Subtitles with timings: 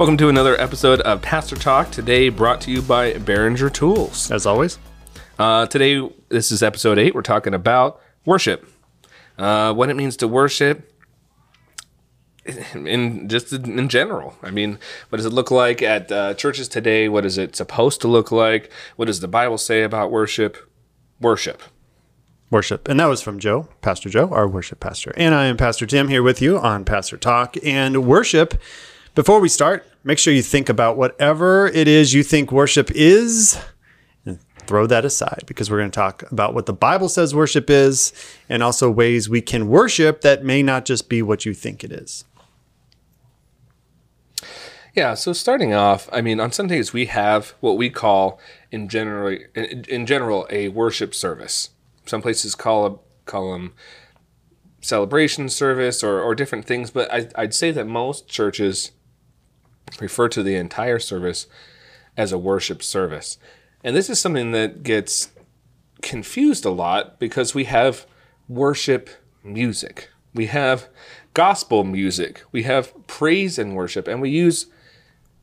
[0.00, 1.90] Welcome to another episode of Pastor Talk.
[1.90, 4.30] Today, brought to you by Behringer Tools.
[4.30, 4.78] As always.
[5.38, 7.14] Uh, today, this is episode eight.
[7.14, 8.66] We're talking about worship,
[9.36, 10.90] uh, what it means to worship,
[12.74, 14.36] in just in general.
[14.42, 14.78] I mean,
[15.10, 17.10] what does it look like at uh, churches today?
[17.10, 18.72] What is it supposed to look like?
[18.96, 20.56] What does the Bible say about worship?
[21.20, 21.62] Worship.
[22.48, 22.88] Worship.
[22.88, 25.12] And that was from Joe, Pastor Joe, our worship pastor.
[25.18, 27.58] And I am Pastor Tim here with you on Pastor Talk.
[27.62, 28.54] And worship,
[29.14, 33.58] before we start, make sure you think about whatever it is you think worship is
[34.24, 37.68] and throw that aside because we're going to talk about what the Bible says worship
[37.68, 38.12] is
[38.48, 41.92] and also ways we can worship that may not just be what you think it
[41.92, 42.24] is.
[44.94, 48.40] Yeah, so starting off, I mean, on Sundays we have what we call
[48.72, 51.70] in general in, general a worship service.
[52.06, 53.74] Some places call call them
[54.80, 58.92] celebration service or, or different things, but I, I'd say that most churches
[60.00, 61.46] refer to the entire service
[62.16, 63.38] as a worship service.
[63.82, 65.30] And this is something that gets
[66.02, 68.06] confused a lot because we have
[68.48, 69.10] worship
[69.42, 70.10] music.
[70.34, 70.88] We have
[71.34, 72.42] gospel music.
[72.52, 74.06] We have praise and worship.
[74.06, 74.66] And we use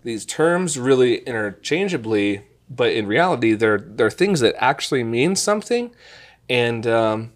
[0.04, 5.92] these terms really interchangeably, but in reality, they're, they're things that actually mean something.
[6.50, 7.34] And, um,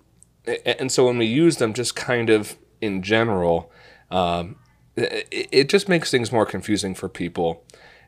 [0.65, 3.71] and so when we use them just kind of in general,
[4.09, 4.55] um,
[5.31, 7.63] it, just makes things more confusing for people.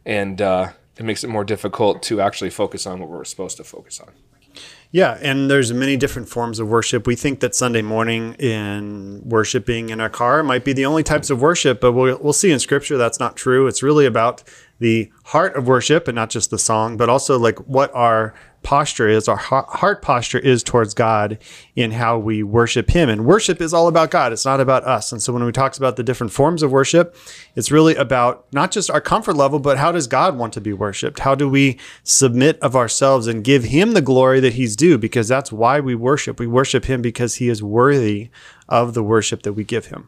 [0.05, 3.63] And uh, it makes it more difficult to actually focus on what we're supposed to
[3.63, 4.11] focus on.
[4.91, 7.07] Yeah, and there's many different forms of worship.
[7.07, 11.31] We think that Sunday morning in worshiping in our car might be the only types
[11.31, 13.65] of worship, but we'll, we'll see in Scripture that's not true.
[13.65, 14.43] It's really about
[14.77, 19.07] the heart of worship and not just the song, but also like what our posture
[19.07, 21.37] is, our heart posture is towards God
[21.75, 23.09] in how we worship Him.
[23.09, 25.11] And worship is all about God, it's not about us.
[25.11, 27.15] And so when we talk about the different forms of worship,
[27.55, 30.73] it's really about not just our comfort level, but how does God want to be
[30.73, 31.19] worshiped?
[31.19, 34.97] How do we submit of ourselves and give Him the glory that He's due?
[34.97, 36.39] Because that's why we worship.
[36.39, 38.29] We worship Him because He is worthy
[38.69, 40.07] of the worship that we give Him.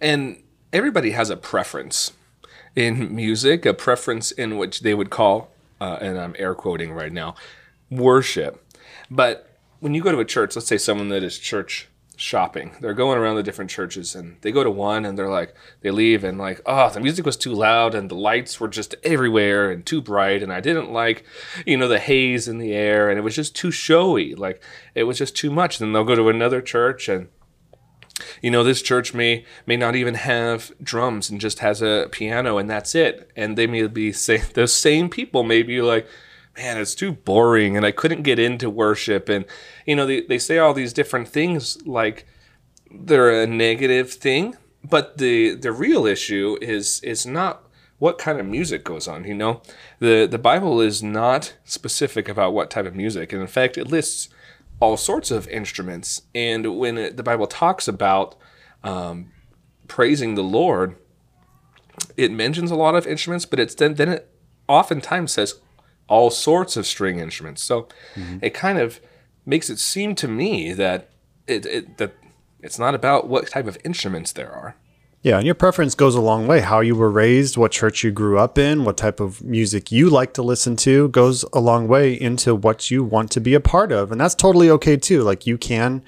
[0.00, 0.42] And
[0.72, 2.12] everybody has a preference
[2.76, 7.12] in music, a preference in which they would call uh, and I'm air quoting right
[7.12, 7.34] now,
[7.90, 8.64] worship.
[9.10, 12.92] But when you go to a church, let's say someone that is church shopping, they're
[12.92, 16.22] going around the different churches and they go to one and they're like, they leave
[16.22, 19.86] and like, oh, the music was too loud and the lights were just everywhere and
[19.86, 21.24] too bright and I didn't like,
[21.64, 24.34] you know, the haze in the air and it was just too showy.
[24.34, 24.62] Like
[24.94, 25.78] it was just too much.
[25.78, 27.28] Then they'll go to another church and
[28.42, 32.58] you know this church may may not even have drums and just has a piano
[32.58, 33.30] and that's it.
[33.36, 36.06] And they may be say those same people may be like
[36.56, 39.28] man it's too boring and i couldn't get into worship.
[39.28, 39.44] And
[39.86, 42.26] you know they, they say all these different things like
[42.90, 47.64] they're a negative thing but the the real issue is is not
[47.98, 49.62] what kind of music goes on you know?
[49.98, 53.32] The the bible is not specific about what type of music.
[53.32, 54.28] And in fact it lists
[54.80, 56.22] all sorts of instruments.
[56.34, 58.34] And when it, the Bible talks about
[58.82, 59.30] um,
[59.88, 60.96] praising the Lord,
[62.16, 64.30] it mentions a lot of instruments, but it's then, then it
[64.66, 65.60] oftentimes says
[66.08, 67.62] all sorts of string instruments.
[67.62, 68.38] So mm-hmm.
[68.42, 69.00] it kind of
[69.46, 71.10] makes it seem to me that
[71.46, 72.14] it, it that
[72.60, 74.76] it's not about what type of instruments there are.
[75.22, 76.60] Yeah, and your preference goes a long way.
[76.60, 80.08] How you were raised, what church you grew up in, what type of music you
[80.08, 83.60] like to listen to goes a long way into what you want to be a
[83.60, 84.10] part of.
[84.10, 85.22] And that's totally okay too.
[85.22, 86.02] Like you can,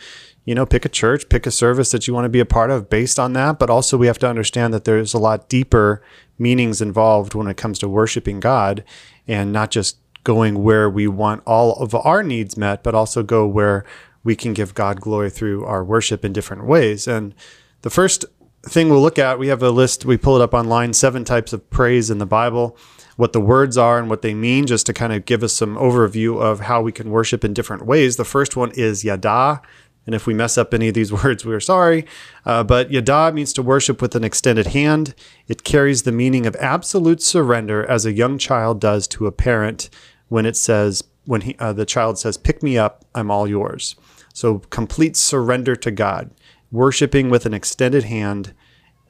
[0.47, 2.71] you know, pick a church, pick a service that you want to be a part
[2.71, 3.59] of based on that.
[3.59, 6.03] But also, we have to understand that there's a lot deeper
[6.39, 8.83] meanings involved when it comes to worshiping God
[9.29, 13.47] and not just going where we want all of our needs met, but also go
[13.47, 13.85] where
[14.25, 17.07] we can give God glory through our worship in different ways.
[17.07, 17.35] And
[17.83, 18.25] the first
[18.71, 21.53] thing we'll look at, we have a list, we pull it up online, seven types
[21.53, 22.77] of praise in the Bible,
[23.17, 25.77] what the words are and what they mean, just to kind of give us some
[25.77, 28.17] overview of how we can worship in different ways.
[28.17, 29.61] The first one is yada.
[30.05, 32.07] And if we mess up any of these words, we're sorry.
[32.45, 35.15] Uh, but yada means to worship with an extended hand.
[35.49, 39.91] It carries the meaning of absolute surrender as a young child does to a parent
[40.29, 43.97] when it says, when he, uh, the child says, pick me up, I'm all yours.
[44.33, 46.31] So complete surrender to God
[46.73, 48.55] worshiping with an extended hand.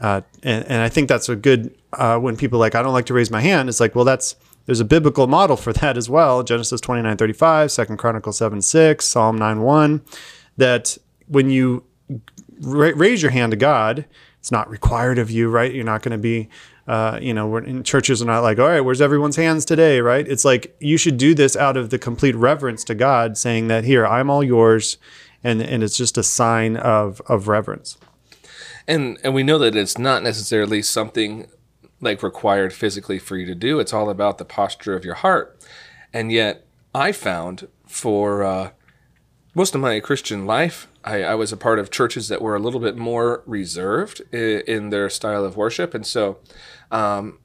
[0.00, 3.06] Uh, and, and, I think that's a good, uh, when people like, I don't like
[3.06, 4.34] to raise my hand, it's like, well, that's,
[4.66, 6.42] there's a biblical model for that as well.
[6.42, 10.02] Genesis 29, 35, 2 Chronicles 7, 6, Psalm 9, 1,
[10.56, 10.98] that
[11.28, 11.84] when you
[12.60, 14.04] ra- raise your hand to God,
[14.40, 15.72] it's not required of you, right?
[15.72, 16.48] You're not going to be,
[16.88, 20.00] uh, you know, we're in churches are not like, all right, where's everyone's hands today,
[20.00, 20.26] right?
[20.26, 23.84] It's like you should do this out of the complete reverence to God, saying that
[23.84, 24.98] here, I'm all yours
[25.44, 27.96] and and it's just a sign of of reverence.
[28.86, 31.48] And and we know that it's not necessarily something
[32.00, 33.78] like required physically for you to do.
[33.78, 35.58] It's all about the posture of your heart.
[36.12, 38.70] And yet, I found for uh,
[39.54, 42.58] most of my Christian life, I, I, was a part of churches that were a
[42.58, 46.38] little bit more reserved in, in their style of worship, and so
[46.90, 47.38] um,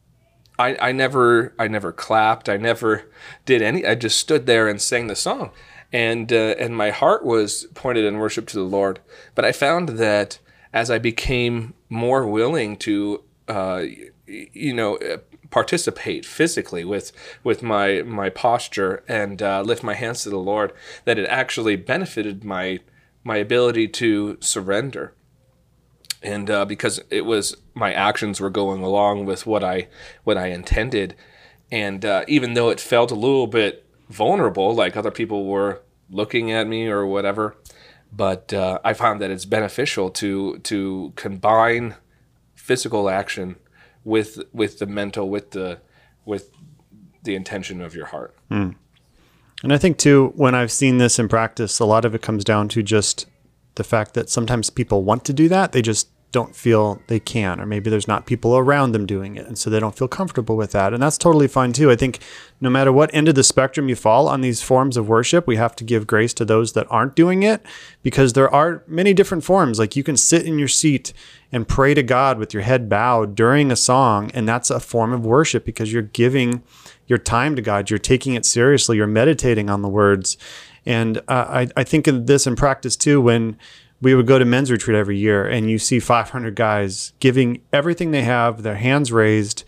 [0.59, 2.49] I, I never I never clapped.
[2.49, 3.09] I never
[3.45, 3.85] did any.
[3.85, 5.51] I just stood there and sang the song,
[5.91, 8.99] and uh, and my heart was pointed in worship to the Lord.
[9.35, 10.39] But I found that
[10.73, 13.83] as I became more willing to, uh,
[14.25, 14.99] you know,
[15.49, 17.11] participate physically with
[17.43, 20.73] with my my posture and uh, lift my hands to the Lord,
[21.05, 22.79] that it actually benefited my
[23.23, 25.13] my ability to surrender
[26.21, 29.87] and uh, because it was my actions were going along with what I
[30.23, 31.15] what I intended,
[31.71, 36.51] and uh, even though it felt a little bit vulnerable, like other people were looking
[36.51, 37.55] at me or whatever,
[38.11, 41.95] but uh, I found that it's beneficial to to combine
[42.55, 43.57] physical action
[44.03, 45.79] with with the mental with the
[46.25, 46.51] with
[47.23, 48.35] the intention of your heart.
[48.49, 48.75] Mm.
[49.63, 52.43] And I think too, when I've seen this in practice, a lot of it comes
[52.43, 53.25] down to just
[53.75, 57.59] the fact that sometimes people want to do that, they just don't feel they can,
[57.59, 59.47] or maybe there's not people around them doing it.
[59.47, 60.93] And so they don't feel comfortable with that.
[60.93, 61.89] And that's totally fine too.
[61.89, 62.19] I think
[62.59, 65.55] no matter what end of the spectrum you fall on these forms of worship, we
[65.55, 67.65] have to give grace to those that aren't doing it
[68.03, 69.79] because there are many different forms.
[69.79, 71.13] Like you can sit in your seat
[71.51, 74.29] and pray to God with your head bowed during a song.
[74.33, 76.61] And that's a form of worship because you're giving
[77.07, 80.37] your time to God, you're taking it seriously, you're meditating on the words.
[80.85, 83.57] And uh, I, I think of this in practice too when
[84.01, 88.11] we would go to men's retreat every year and you see 500 guys giving everything
[88.11, 89.63] they have, their hands raised.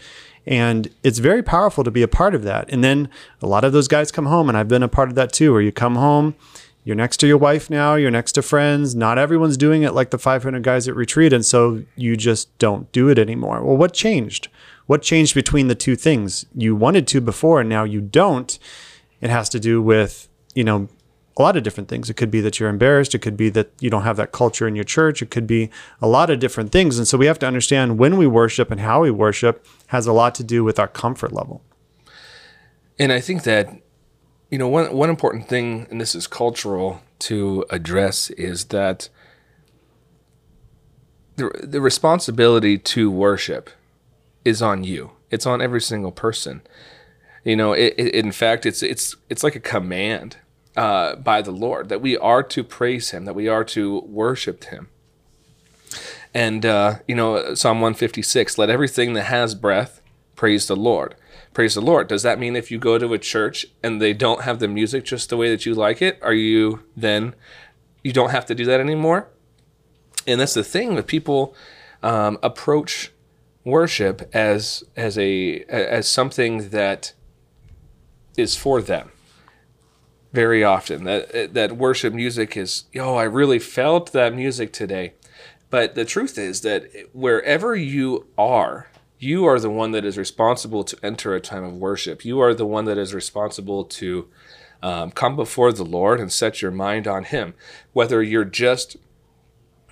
[0.46, 2.72] And it's very powerful to be a part of that.
[2.72, 3.10] And then
[3.42, 5.52] a lot of those guys come home, and I've been a part of that too,
[5.52, 6.36] where you come home,
[6.84, 8.96] you're next to your wife now, you're next to friends.
[8.96, 11.34] Not everyone's doing it like the 500 guys at retreat.
[11.34, 13.64] And so you just don't do it anymore.
[13.64, 14.48] Well, what changed?
[14.88, 16.46] What changed between the two things?
[16.56, 18.58] You wanted to before, and now you don't.
[19.22, 20.88] It has to do with, you know,
[21.40, 22.10] a lot of different things.
[22.10, 23.16] It could be that you're embarrassed.
[23.16, 25.22] It could be that you don't have that culture in your church.
[25.22, 25.70] It could be
[26.02, 26.98] a lot of different things.
[26.98, 30.12] And so we have to understand when we worship and how we worship has a
[30.12, 31.64] lot to do with our comfort level.
[33.00, 33.74] And I think that,
[34.52, 39.08] you know, one, one important thing, and this is cultural to address, is that
[41.38, 43.70] the, the responsibility to worship
[44.44, 45.12] is on you.
[45.32, 46.62] It's on every single person.
[47.46, 50.36] You know, it, it, in fact, it's it's it's like a command
[50.76, 54.66] uh, by the Lord, that we are to praise Him, that we are to worship
[54.66, 54.90] Him.
[56.34, 60.02] And, uh, you know, Psalm 156 let everything that has breath
[60.36, 61.16] praise the Lord.
[61.54, 62.08] Praise the Lord.
[62.08, 65.04] Does that mean if you go to a church and they don't have the music
[65.04, 67.34] just the way that you like it, are you then,
[68.04, 69.28] you don't have to do that anymore?
[70.28, 71.56] And that's the thing that people
[72.04, 73.12] um, approach
[73.66, 77.14] worship as as a as something that
[78.38, 79.12] is for them
[80.32, 85.14] very often that that worship music is oh I really felt that music today.
[85.70, 88.90] But the truth is that wherever you are
[89.20, 92.24] you are the one that is responsible to enter a time of worship.
[92.24, 94.30] You are the one that is responsible to
[94.82, 97.54] um, come before the Lord and set your mind on him.
[97.92, 98.96] Whether you're just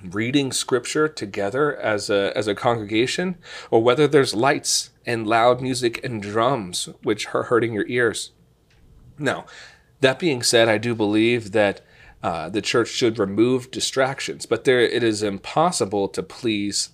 [0.03, 3.35] reading scripture together as a as a congregation
[3.71, 8.31] or whether there's lights and loud music and drums which are hurting your ears.
[9.17, 9.45] Now
[10.01, 11.81] that being said, I do believe that
[12.23, 16.89] uh, the church should remove distractions, but there it is impossible to please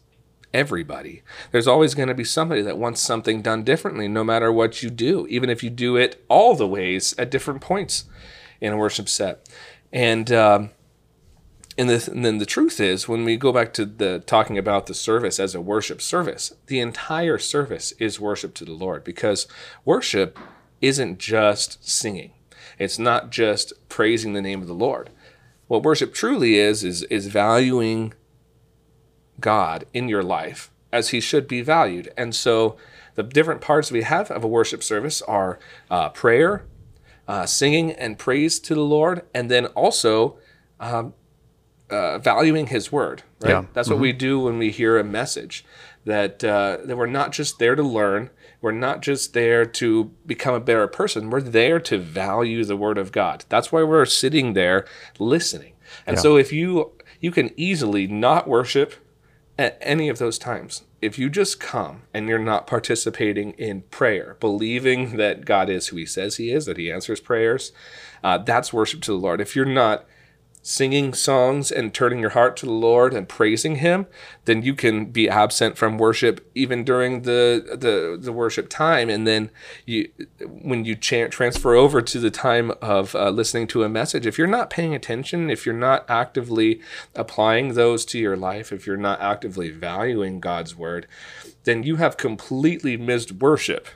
[0.53, 1.23] everybody.
[1.51, 4.89] There's always going to be somebody that wants something done differently, no matter what you
[4.89, 8.05] do, even if you do it all the ways at different points
[8.61, 9.49] in a worship set.
[9.91, 10.69] And um,
[11.77, 14.85] and, the, and then the truth is, when we go back to the talking about
[14.85, 19.47] the service as a worship service, the entire service is worship to the Lord because
[19.83, 20.37] worship
[20.81, 22.33] isn't just singing.
[22.79, 25.09] It's not just praising the name of the Lord.
[25.67, 28.13] What worship truly is is is valuing
[29.39, 32.11] God in your life as He should be valued.
[32.17, 32.77] And so,
[33.15, 36.65] the different parts we have of a worship service are uh, prayer,
[37.27, 40.37] uh, singing and praise to the Lord, and then also
[40.79, 41.13] um,
[41.89, 43.23] uh, valuing His Word.
[43.41, 43.51] Right.
[43.51, 43.65] Yeah.
[43.73, 43.95] That's mm-hmm.
[43.95, 45.65] what we do when we hear a message.
[46.05, 48.29] That uh, that we're not just there to learn,
[48.61, 51.29] we're not just there to become a better person.
[51.29, 53.45] We're there to value the word of God.
[53.49, 54.85] That's why we're sitting there
[55.17, 55.73] listening.
[56.05, 56.21] And yeah.
[56.21, 58.95] so if you you can easily not worship
[59.57, 60.83] at any of those times.
[61.01, 65.97] If you just come and you're not participating in prayer, believing that God is who
[65.97, 67.71] He says He is, that He answers prayers,
[68.23, 69.41] uh, that's worship to the Lord.
[69.41, 70.05] If you're not
[70.65, 74.07] singing songs and turning your heart to the Lord and praising Him,
[74.45, 79.09] then you can be absent from worship even during the the, the worship time.
[79.09, 79.51] And then
[79.85, 84.25] you, when you cha- transfer over to the time of uh, listening to a message,
[84.25, 86.79] if you're not paying attention, if you're not actively
[87.13, 91.07] applying those to your life, if you're not actively valuing God's word,
[91.65, 93.89] then you have completely missed worship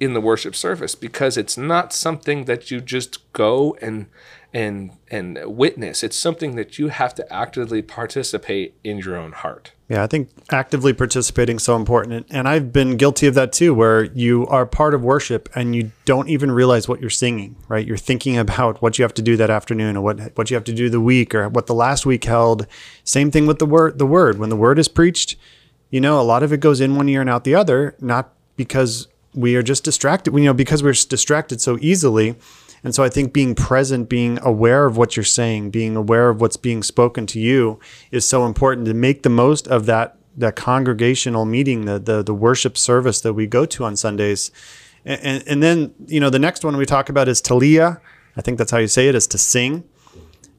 [0.00, 4.06] in the worship service because it's not something that you just go and
[4.54, 6.02] and and witness.
[6.02, 9.72] It's something that you have to actively participate in your own heart.
[9.88, 12.26] Yeah, I think actively participating is so important.
[12.30, 15.92] And I've been guilty of that too, where you are part of worship and you
[16.04, 17.86] don't even realize what you're singing, right?
[17.86, 20.64] You're thinking about what you have to do that afternoon or what what you have
[20.64, 22.66] to do the week or what the last week held.
[23.04, 24.38] Same thing with the word the word.
[24.38, 25.36] When the word is preached,
[25.90, 28.32] you know, a lot of it goes in one ear and out the other, not
[28.56, 32.34] because we are just distracted, you know, because we're distracted so easily
[32.84, 36.40] and so I think being present, being aware of what you're saying, being aware of
[36.40, 37.78] what's being spoken to you
[38.10, 42.34] is so important to make the most of that that congregational meeting, the the, the
[42.34, 44.50] worship service that we go to on Sundays.
[45.04, 48.00] And, and, and then, you know, the next one we talk about is Talia.
[48.36, 49.84] I think that's how you say it, is to sing.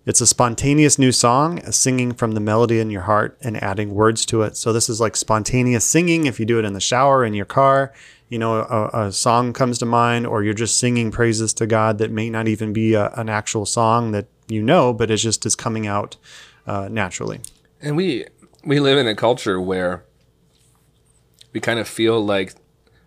[0.09, 4.25] It's a spontaneous new song, singing from the melody in your heart and adding words
[4.25, 4.57] to it.
[4.57, 7.45] So this is like spontaneous singing if you do it in the shower, in your
[7.45, 7.93] car,
[8.27, 11.99] you know, a, a, song comes to mind, or you're just singing praises to God
[11.99, 15.45] that may not even be a, an actual song that you know, but it just
[15.45, 16.17] is coming out
[16.65, 17.41] uh, naturally.
[17.79, 18.25] And we
[18.65, 20.05] we live in a culture where
[21.53, 22.55] we kind of feel like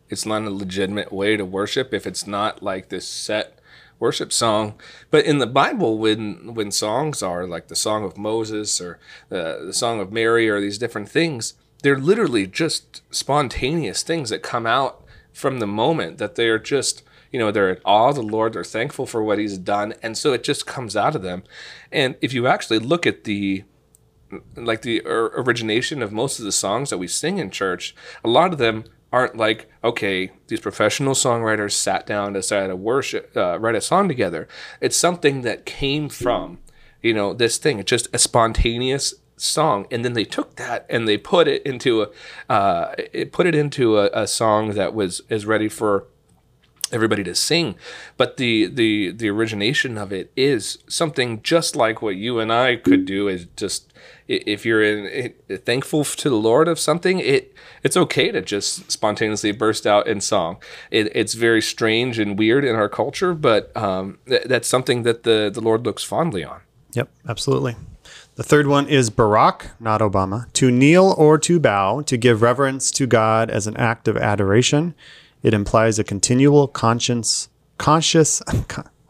[0.09, 3.59] it's not a legitimate way to worship if it's not like this set
[4.03, 4.75] worship song.
[5.13, 9.63] But in the Bible, when when songs are like the Song of Moses or the,
[9.67, 14.67] the Song of Mary or these different things, they're literally just spontaneous things that come
[14.67, 18.23] out from the moment that they are just you know they're at awe of the
[18.23, 21.43] lord they're thankful for what he's done and so it just comes out of them
[21.91, 23.65] and if you actually look at the
[24.55, 28.53] like the origination of most of the songs that we sing in church a lot
[28.53, 33.59] of them aren't like okay these professional songwriters sat down to decide to worship uh,
[33.59, 34.49] write a song together.
[34.81, 36.59] It's something that came from
[37.03, 37.79] you know this thing.
[37.79, 39.87] It's just a spontaneous song.
[39.91, 42.09] And then they took that and they put it into a
[42.53, 46.07] uh, it put it into a, a song that was is ready for
[46.93, 47.75] everybody to sing.
[48.17, 52.77] But the the the origination of it is something just like what you and I
[52.77, 53.93] could do is just
[54.29, 58.91] if you're in it, thankful to the Lord of something it it's okay to just
[58.91, 60.57] spontaneously burst out in song
[60.91, 65.23] it, it's very strange and weird in our culture but um, th- that's something that
[65.23, 66.61] the the Lord looks fondly on
[66.93, 67.77] yep absolutely
[68.35, 72.91] the third one is Barack, not Obama, to kneel or to bow, to give reverence
[72.93, 74.95] to God as an act of adoration.
[75.43, 78.41] It implies a continual conscience, conscious,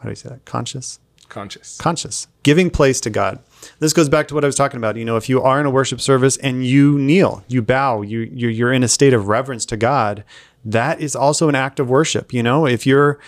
[0.03, 0.45] how do you say that?
[0.45, 0.99] Conscious?
[1.29, 1.79] Conscious.
[1.79, 2.27] Conscious.
[2.43, 3.39] Giving place to God.
[3.79, 4.97] This goes back to what I was talking about.
[4.97, 8.21] You know, if you are in a worship service and you kneel, you bow, you,
[8.21, 10.25] you're in a state of reverence to God,
[10.65, 12.33] that is also an act of worship.
[12.33, 13.19] You know, if you're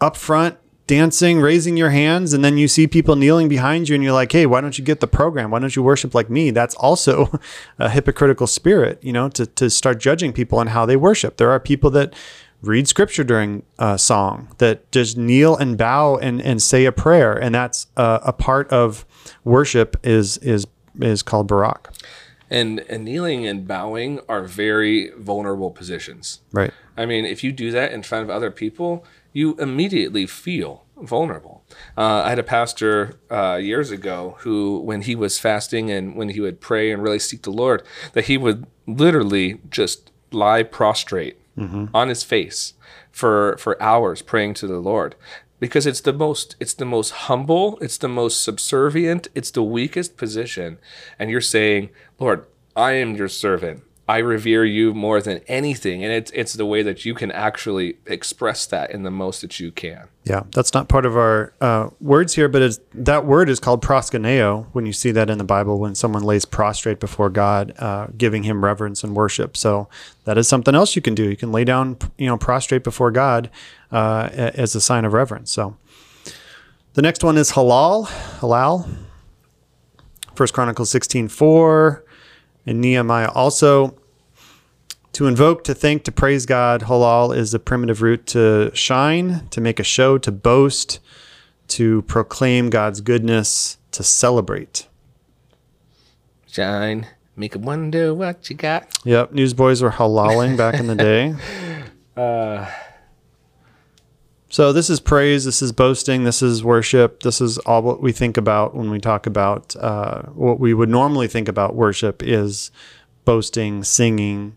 [0.00, 4.02] up front dancing, raising your hands, and then you see people kneeling behind you and
[4.02, 5.50] you're like, hey, why don't you get the program?
[5.50, 6.50] Why don't you worship like me?
[6.50, 7.40] That's also
[7.78, 11.36] a hypocritical spirit, you know, to, to start judging people on how they worship.
[11.36, 12.14] There are people that
[12.62, 17.32] read scripture during a song, that just kneel and bow and, and say a prayer.
[17.32, 19.04] And that's a, a part of
[19.44, 20.66] worship is, is,
[21.00, 21.92] is called Barak.
[22.50, 26.40] And, and kneeling and bowing are very vulnerable positions.
[26.52, 26.72] Right.
[26.96, 31.64] I mean, if you do that in front of other people, you immediately feel vulnerable.
[31.96, 36.28] Uh, I had a pastor uh, years ago who, when he was fasting and when
[36.30, 41.38] he would pray and really seek the Lord, that he would literally just lie prostrate
[41.56, 41.86] mm-hmm.
[41.94, 42.74] on his face
[43.10, 45.14] for for hours praying to the Lord
[45.62, 50.16] because it's the most it's the most humble it's the most subservient it's the weakest
[50.16, 50.76] position.
[51.20, 56.04] And you're saying lord i am your servant I revere you more than anything.
[56.04, 59.58] And it's it's the way that you can actually express that in the most that
[59.58, 60.08] you can.
[60.24, 64.66] Yeah, that's not part of our uh, words here, but that word is called proskuneo
[64.72, 68.42] when you see that in the Bible when someone lays prostrate before God, uh, giving
[68.42, 69.56] him reverence and worship.
[69.56, 69.88] So
[70.24, 71.30] that is something else you can do.
[71.30, 73.48] You can lay down, you know, prostrate before God
[73.90, 75.50] uh, as a sign of reverence.
[75.50, 75.78] So
[76.92, 78.08] the next one is halal,
[78.40, 78.86] halal.
[80.34, 82.04] First Chronicles 16, 4
[82.66, 83.30] in Nehemiah.
[83.30, 83.96] Also,
[85.12, 89.60] to invoke, to thank, to praise God, halal is the primitive root to shine, to
[89.60, 91.00] make a show, to boast,
[91.68, 94.86] to proclaim God's goodness, to celebrate.
[96.46, 98.88] Shine, make a wonder what you got.
[99.04, 101.34] Yep, newsboys were halaling back in the day.
[102.14, 102.70] Uh,
[104.50, 107.22] So this is praise, this is boasting, this is worship.
[107.22, 110.90] This is all what we think about when we talk about uh, what we would
[110.90, 112.70] normally think about worship is
[113.24, 114.54] boasting, singing,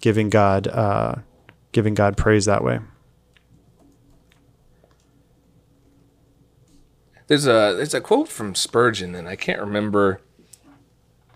[0.00, 1.16] giving God, uh,
[1.72, 2.80] giving God praise that way.
[7.26, 10.22] There's a there's a quote from Spurgeon, and I can't remember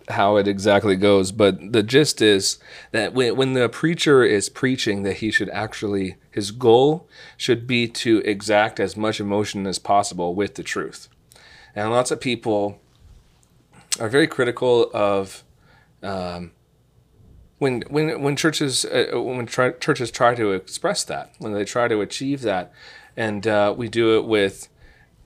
[0.09, 2.59] how it exactly goes, but the gist is
[2.91, 7.87] that when, when the preacher is preaching, that he should actually his goal should be
[7.89, 11.09] to exact as much emotion as possible with the truth.
[11.75, 12.81] And lots of people
[14.01, 15.45] are very critical of
[16.03, 16.53] um,
[17.63, 21.87] when when when churches uh, when try, churches try to express that when they try
[21.87, 22.73] to achieve that,
[23.17, 24.69] and uh, we do it with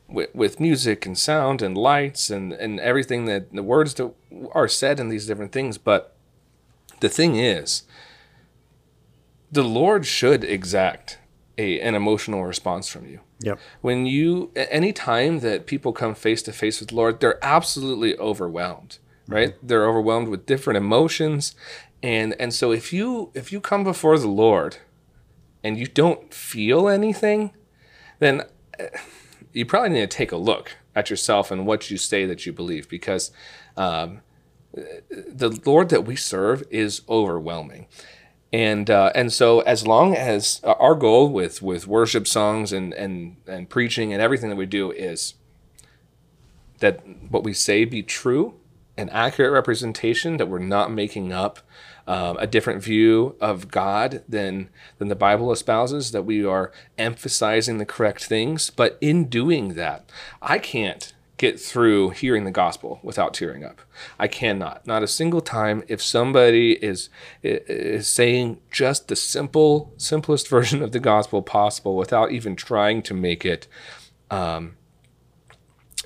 [0.08, 4.12] with, with music and sound and lights and, and everything that the words that
[4.52, 5.78] are said in these different things.
[5.78, 6.14] But
[7.00, 7.84] the thing is,
[9.50, 11.18] the Lord should exact
[11.58, 13.20] a, an emotional response from you.
[13.40, 13.58] Yep.
[13.80, 18.16] When you, any time that people come face to face with the Lord, they're absolutely
[18.18, 19.50] overwhelmed, right?
[19.50, 19.66] Mm-hmm.
[19.66, 21.54] They're overwhelmed with different emotions.
[22.02, 24.78] And, and so if you, if you come before the Lord
[25.64, 27.52] and you don't feel anything,
[28.18, 28.42] then
[29.52, 32.52] you probably need to take a look at yourself and what you say that you
[32.52, 33.30] believe because
[33.76, 34.20] um,
[34.72, 37.86] the Lord that we serve is overwhelming.
[38.52, 43.36] And uh, and so as long as our goal with with worship songs and and
[43.46, 45.34] and preaching and everything that we do is
[46.78, 47.00] that
[47.30, 48.54] what we say be true,
[48.96, 51.60] an accurate representation, that we're not making up
[52.06, 56.12] um, a different view of God than than the Bible espouses.
[56.12, 60.08] That we are emphasizing the correct things, but in doing that,
[60.40, 63.82] I can't get through hearing the gospel without tearing up.
[64.18, 64.86] I cannot.
[64.86, 67.08] Not a single time if somebody is
[67.42, 73.14] is saying just the simple simplest version of the gospel possible without even trying to
[73.14, 73.66] make it
[74.30, 74.76] um,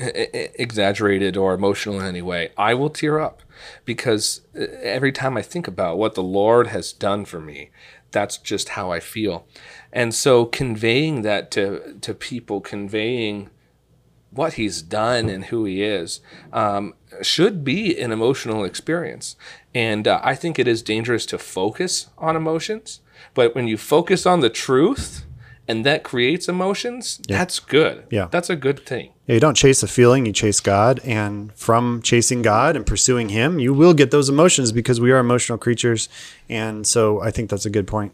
[0.01, 3.43] exaggerated or emotional in any way, I will tear up
[3.85, 7.71] because uh, every time I think about what the Lord has done for me,
[8.11, 9.47] that's just how I feel.
[9.93, 13.51] And so conveying that to, to people, conveying
[14.31, 16.21] what he's done and who he is,
[16.53, 19.37] um, should be an emotional experience.
[19.75, 23.01] And uh, I think it is dangerous to focus on emotions.
[23.35, 25.25] But when you focus on the truth,
[25.69, 27.39] and that creates emotions, yeah.
[27.39, 28.05] that's good.
[28.11, 28.29] Yeah.
[28.31, 29.13] That's a good thing.
[29.27, 31.01] Yeah, you don't chase a feeling, you chase God.
[31.05, 35.19] And from chasing God and pursuing Him, you will get those emotions because we are
[35.19, 36.09] emotional creatures.
[36.49, 38.13] And so I think that's a good point.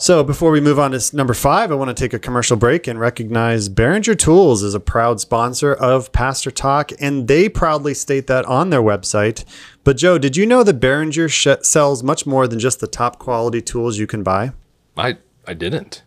[0.00, 2.86] So before we move on to number five, I want to take a commercial break
[2.86, 8.28] and recognize Behringer Tools is a proud sponsor of Pastor Talk, and they proudly state
[8.28, 9.44] that on their website.
[9.82, 13.18] But Joe, did you know that Behringer sh- sells much more than just the top
[13.18, 14.52] quality tools you can buy?
[14.96, 16.04] I I didn't.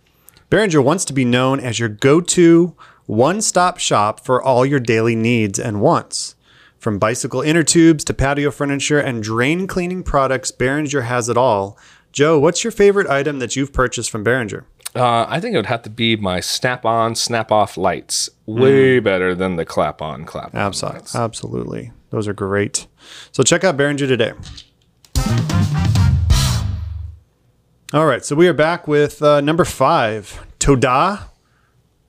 [0.50, 2.74] Behringer wants to be known as your go-to
[3.08, 6.36] one-stop shop for all your daily needs and wants.
[6.80, 11.78] From bicycle inner tubes to patio furniture and drain cleaning products, Behringer has it all
[12.12, 14.66] Joe, what's your favorite item that you've purchased from Behringer?
[14.94, 18.30] Uh, I think it would have to be my snap-on, snap-off lights.
[18.46, 19.04] Way mm.
[19.04, 21.00] better than the clap-on, clap-on Absolutely.
[21.00, 21.16] lights.
[21.16, 22.88] Absolutely, those are great.
[23.32, 24.34] So check out Behringer today.
[27.94, 31.30] All right, so we are back with uh, number five, Todah,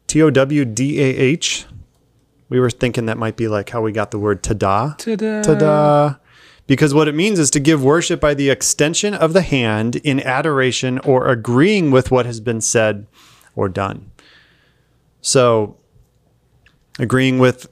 [0.08, 1.66] T O W D A H.
[2.48, 4.98] We were thinking that might be like how we got the word tada.
[4.98, 5.44] Tada.
[5.44, 6.18] Tada
[6.66, 10.20] because what it means is to give worship by the extension of the hand in
[10.20, 13.06] adoration or agreeing with what has been said
[13.54, 14.10] or done.
[15.20, 15.76] So,
[16.98, 17.68] agreeing with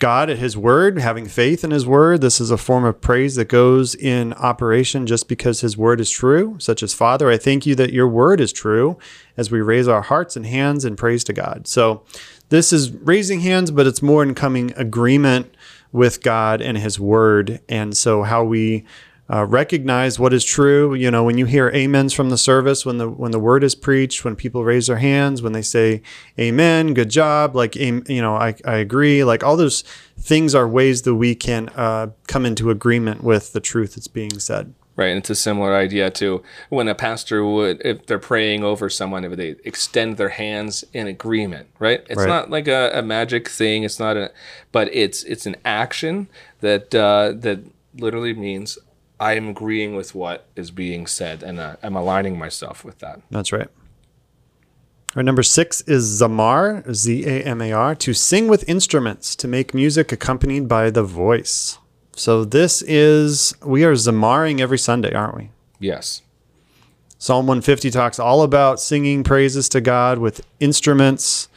[0.00, 3.36] God at His Word, having faith in His Word, this is a form of praise
[3.36, 7.66] that goes in operation just because His Word is true, such as Father, I thank
[7.66, 8.98] you that your Word is true
[9.36, 11.68] as we raise our hearts and hands in praise to God.
[11.68, 12.02] So,
[12.48, 15.54] this is raising hands, but it's more in coming agreement
[15.92, 17.60] with God and His Word.
[17.68, 18.84] And so, how we
[19.32, 20.92] uh, recognize what is true.
[20.94, 23.74] You know, when you hear amens from the service, when the when the word is
[23.74, 26.02] preached, when people raise their hands, when they say
[26.38, 29.22] amen, good job, like you know, I, I agree.
[29.22, 29.82] Like all those
[30.18, 34.38] things are ways that we can uh, come into agreement with the truth that's being
[34.40, 34.74] said.
[35.00, 38.90] Right, and it's a similar idea to when a pastor would, if they're praying over
[38.90, 42.04] someone, if they extend their hands in agreement, right?
[42.10, 42.28] It's right.
[42.28, 43.82] not like a, a, magic thing.
[43.82, 44.30] It's not a,
[44.72, 46.28] but it's it's an action
[46.60, 47.60] that uh, that
[47.94, 48.76] literally means
[49.18, 53.22] I am agreeing with what is being said, and uh, I'm aligning myself with that.
[53.30, 53.68] That's right.
[55.16, 59.48] Our number six is Zamar, Z A M A R, to sing with instruments, to
[59.48, 61.78] make music accompanied by the voice.
[62.20, 65.50] So this is we are zamaring every Sunday, aren't we?
[65.78, 66.20] Yes.
[67.16, 71.48] Psalm 150 talks all about singing praises to God with instruments.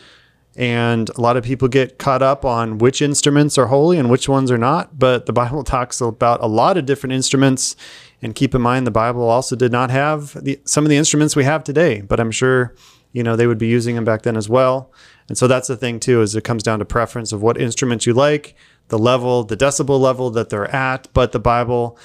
[0.56, 4.30] And a lot of people get caught up on which instruments are holy and which
[4.30, 4.98] ones are not.
[4.98, 7.76] But the Bible talks about a lot of different instruments.
[8.22, 11.36] And keep in mind, the Bible also did not have the, some of the instruments
[11.36, 12.74] we have today, but I'm sure,
[13.12, 14.94] you know, they would be using them back then as well.
[15.28, 18.06] And so that's the thing too, is it comes down to preference of what instruments
[18.06, 18.56] you like,
[18.90, 21.08] the level, the decibel level that they're at.
[21.14, 21.98] But the Bible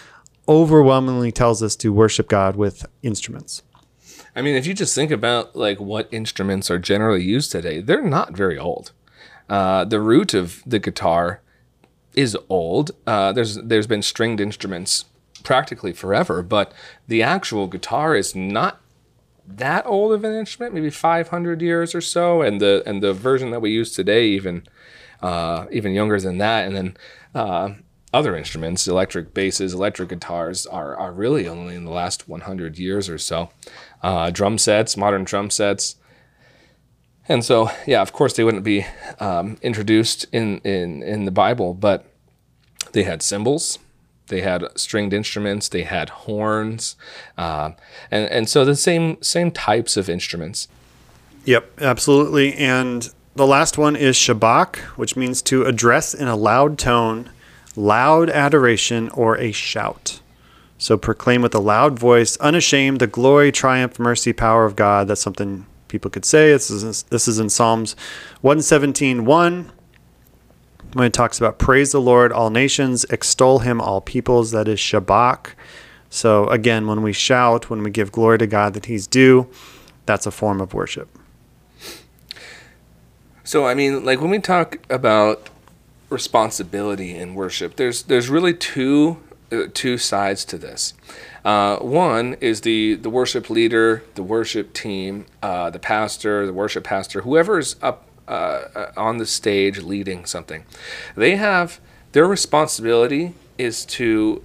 [0.48, 3.62] overwhelmingly tells us to worship God with instruments.
[4.34, 8.02] I mean, if you just think about like what instruments are generally used today, they're
[8.02, 8.92] not very old.
[9.48, 11.40] Uh, the root of the guitar
[12.14, 12.92] is old.
[13.06, 15.06] Uh, there's there's been stringed instruments
[15.42, 16.72] practically forever, but
[17.06, 18.80] the actual guitar is not
[19.46, 23.50] that old of an instrument, maybe 500 years or so, and the and the version
[23.50, 24.66] that we use today even
[25.22, 26.66] uh, even younger than that.
[26.66, 26.96] And then
[27.34, 27.74] uh,
[28.12, 33.08] other instruments, electric basses, electric guitars, are are really only in the last 100 years
[33.08, 33.50] or so.
[34.02, 35.96] Uh, drum sets, modern drum sets.
[37.30, 38.86] And so, yeah, of course, they wouldn't be
[39.20, 42.06] um, introduced in, in, in the Bible, but
[42.92, 43.78] they had cymbals,
[44.28, 46.96] they had stringed instruments, they had horns,
[47.36, 47.72] uh,
[48.10, 50.68] and and so the same same types of instruments.
[51.44, 52.54] Yep, absolutely.
[52.54, 57.30] And the last one is shabach, which means to address in a loud tone,
[57.76, 60.20] loud adoration, or a shout.
[60.76, 65.06] So proclaim with a loud voice, unashamed, the glory, triumph, mercy, power of God.
[65.06, 66.50] That's something people could say.
[66.50, 67.94] This is this is in Psalms
[68.40, 69.72] 117, 1
[70.94, 74.78] when it talks about praise the Lord, all nations, extol him, all peoples, that is
[74.78, 75.50] Shabach.
[76.10, 79.48] So again, when we shout, when we give glory to God that he's due,
[80.06, 81.17] that's a form of worship.
[83.48, 85.48] So I mean, like when we talk about
[86.10, 90.92] responsibility in worship, there's there's really two uh, two sides to this.
[91.46, 96.84] Uh, one is the the worship leader, the worship team, uh, the pastor, the worship
[96.84, 100.66] pastor, whoever's up uh, uh, on the stage leading something.
[101.16, 101.80] They have
[102.12, 104.42] their responsibility is to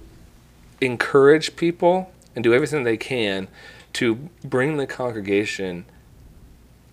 [0.80, 3.48] encourage people and do everything they can
[3.92, 5.84] to bring the congregation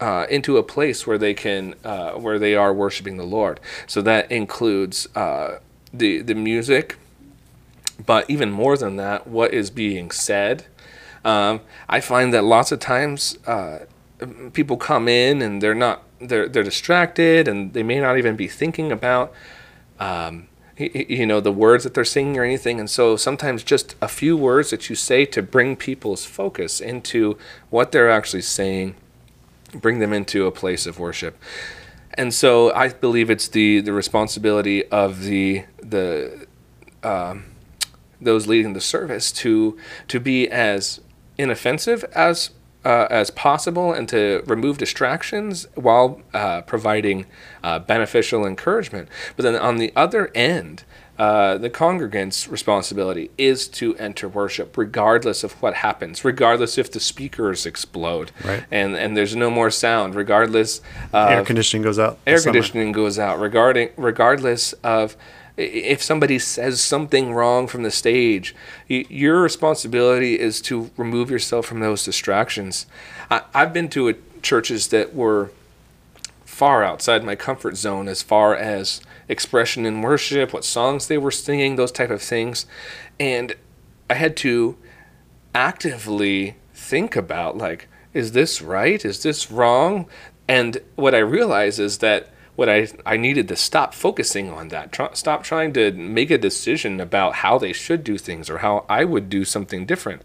[0.02, 3.60] uh, into a place where they can uh, where they are worshiping the Lord.
[3.86, 5.60] So that includes uh,
[5.94, 6.98] the the music,
[8.04, 10.66] but even more than that, what is being said.
[11.24, 13.80] Um, I find that lots of times uh,
[14.54, 18.48] people come in and they're not they're they're distracted and they may not even be
[18.48, 19.32] thinking about
[20.00, 24.08] um, you know the words that they're singing or anything and so sometimes just a
[24.08, 27.38] few words that you say to bring people's focus into
[27.70, 28.96] what they're actually saying
[29.73, 31.41] bring them into a place of worship
[32.15, 36.47] and so i believe it's the the responsibility of the the
[37.03, 37.45] um,
[38.21, 41.01] those leading the service to to be as
[41.38, 42.51] inoffensive as
[42.84, 47.25] uh, as possible and to remove distractions while uh, providing
[47.63, 49.07] uh, beneficial encouragement.
[49.36, 50.84] But then on the other end,
[51.21, 56.99] uh, the congregant's responsibility is to enter worship regardless of what happens, regardless if the
[56.99, 58.65] speakers explode right.
[58.71, 60.81] and, and there's no more sound, regardless
[61.13, 62.17] air conditioning goes out.
[62.25, 65.15] Air conditioning goes out, regarding regardless of
[65.57, 68.55] if somebody says something wrong from the stage,
[68.88, 72.88] your responsibility is to remove yourself from those distractions.
[73.29, 75.51] I, have been to a, churches that were
[76.45, 79.01] far outside my comfort zone as far as
[79.32, 82.65] expression in worship, what songs they were singing, those type of things,
[83.20, 83.56] and
[84.10, 84.78] I had to
[85.56, 89.04] actively think about like, is this right?
[89.04, 90.08] Is this wrong?
[90.48, 94.91] And what I realized is that what I I needed to stop focusing on that.
[94.91, 98.86] Try, stop trying to make a decision about how they should do things or how
[98.89, 100.24] I would do something different,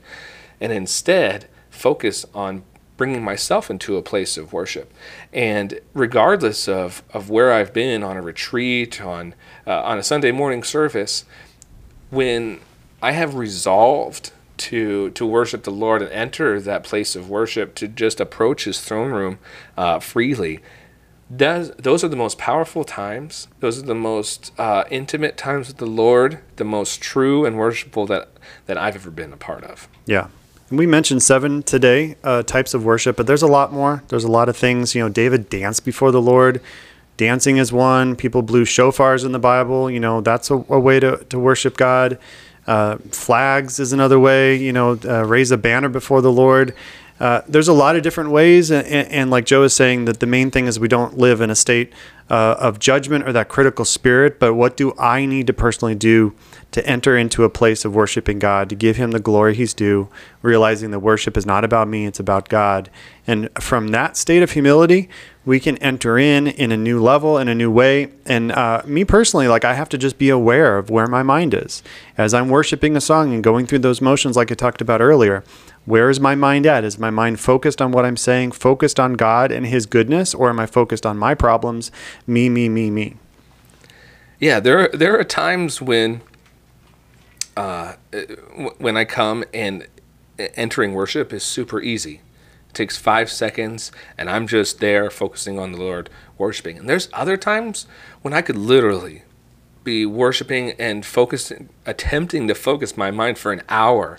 [0.61, 2.65] and instead focus on
[2.97, 4.93] bringing myself into a place of worship.
[5.33, 9.35] And regardless of, of where I've been on a retreat, on
[9.67, 11.25] uh, on a Sunday morning service,
[12.11, 12.61] when
[13.03, 17.89] I have resolved to to worship the Lord and enter that place of worship, to
[17.89, 19.39] just approach His throne room
[19.77, 20.61] uh, freely,
[21.35, 23.49] does those are the most powerful times.
[23.61, 28.07] Those are the most uh, intimate times with the lord the most true and worshipful
[28.07, 28.31] that
[28.65, 29.89] that i've ever been a part of.
[30.07, 30.29] Yeah
[30.71, 34.03] we mentioned seven today uh, types of worship but there's a lot more.
[34.09, 36.61] There's a lot of things you know david danced before the lord.
[37.17, 38.15] Dancing is one.
[38.15, 39.91] People blew shofars in the bible.
[39.91, 42.19] You know that's a, a way to, to worship god.
[42.67, 46.75] Uh, flags is another way you know uh, raise a banner before the lord.
[47.19, 50.27] Uh, there's a lot of different ways, and, and, like Joe is saying, that the
[50.27, 51.91] main thing is we don't live in a state
[52.29, 56.35] uh, of judgment or that critical spirit, but what do I need to personally do
[56.73, 60.09] to enter into a place of worshiping God, to give Him the glory He's due,
[60.43, 62.91] realizing that worship is not about me, it's about God.
[63.27, 65.09] And from that state of humility,
[65.47, 69.05] we can enter in in a new level in a new way and uh, me
[69.05, 71.83] personally like i have to just be aware of where my mind is
[72.19, 75.45] as i'm worshiping a song and going through those motions like i talked about earlier
[75.87, 76.85] where is my mind at?
[76.85, 80.51] Is my mind focused on what i'm saying focused on god and his goodness or
[80.51, 81.91] am i focused on my problems?
[82.27, 83.17] Me me me me.
[84.39, 86.21] Yeah there there are times when
[87.57, 87.95] uh,
[88.79, 89.87] when i come and
[90.39, 92.21] entering worship is super easy.
[92.73, 96.79] Takes five seconds and I'm just there focusing on the Lord, worshiping.
[96.79, 97.87] And there's other times
[98.23, 99.23] when I could literally
[99.83, 104.19] be worshiping and focusing, attempting to focus my mind for an hour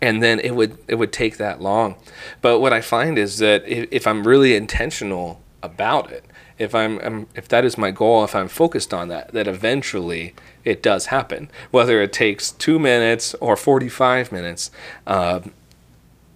[0.00, 1.96] and then it would it would take that long.
[2.40, 6.24] But what i find is that if, if i'm really intentional about it
[6.56, 10.34] if I'm, I'm, if that is my goal if i'm focused on that that eventually
[10.68, 11.50] it does happen.
[11.70, 14.70] Whether it takes two minutes or 45 minutes
[15.06, 15.40] uh,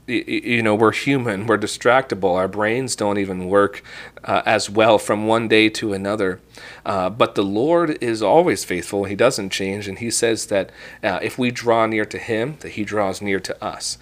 [0.06, 3.82] you know we're human we're distractible our brains don't even work
[4.24, 6.40] uh, as well from one day to another.
[6.84, 9.04] Uh, but the lord is always faithful.
[9.04, 10.70] He doesn't change and he says that
[11.02, 13.98] uh, if we draw near to him that he draws near to us.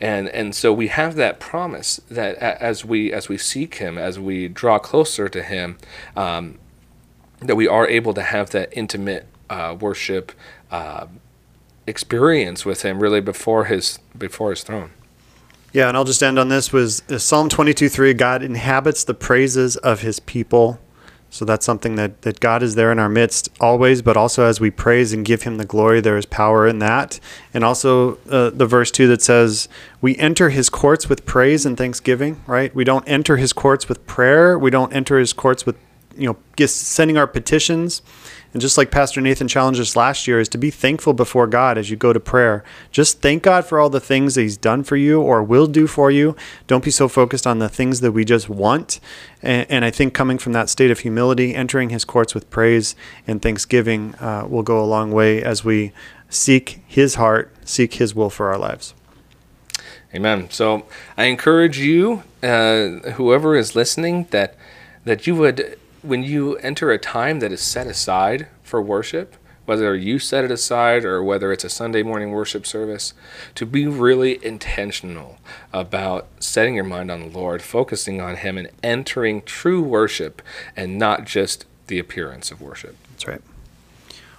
[0.00, 4.18] And and so we have that promise that as we as we seek him as
[4.18, 5.78] we draw closer to him
[6.14, 6.58] um,
[7.40, 10.32] that we are able to have that intimate uh, worship
[10.70, 11.06] uh,
[11.86, 14.90] experience with him really before his before his throne
[15.78, 19.14] yeah, and I'll just end on this was uh, Psalm 22 3 God inhabits the
[19.14, 20.80] praises of his people.
[21.30, 24.60] So that's something that, that God is there in our midst always, but also as
[24.60, 27.20] we praise and give him the glory, there is power in that.
[27.54, 29.68] And also uh, the verse 2 that says,
[30.00, 32.74] We enter his courts with praise and thanksgiving, right?
[32.74, 34.58] We don't enter his courts with prayer.
[34.58, 35.76] We don't enter his courts with,
[36.16, 38.02] you know, sending our petitions.
[38.52, 41.76] And just like Pastor Nathan challenged us last year, is to be thankful before God
[41.76, 42.64] as you go to prayer.
[42.90, 45.86] Just thank God for all the things that He's done for you or will do
[45.86, 46.34] for you.
[46.66, 49.00] Don't be so focused on the things that we just want.
[49.42, 52.96] And, and I think coming from that state of humility, entering His courts with praise
[53.26, 55.92] and thanksgiving uh, will go a long way as we
[56.30, 58.94] seek His heart, seek His will for our lives.
[60.14, 60.48] Amen.
[60.48, 60.86] So
[61.18, 64.56] I encourage you, uh, whoever is listening, that
[65.04, 69.94] that you would when you enter a time that is set aside for worship, whether
[69.94, 73.12] you set it aside or whether it's a Sunday morning worship service,
[73.54, 75.38] to be really intentional
[75.70, 80.40] about setting your mind on the Lord, focusing on Him, and entering true worship
[80.74, 82.96] and not just the appearance of worship.
[83.10, 83.42] That's right.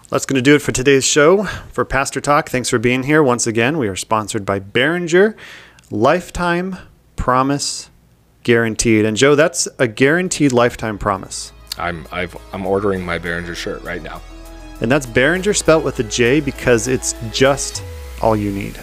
[0.09, 1.43] That's going to do it for today's show.
[1.43, 3.21] For Pastor Talk, thanks for being here.
[3.21, 5.35] Once again, we are sponsored by Behringer,
[5.91, 6.77] Lifetime
[7.15, 7.91] Promise
[8.41, 9.05] guaranteed.
[9.05, 11.51] And Joe, that's a guaranteed lifetime promise.
[11.79, 14.21] I'm I've, I'm ordering my Behringer shirt right now.
[14.81, 17.83] And that's Behringer spelt with a J because it's just
[18.21, 18.79] all you need.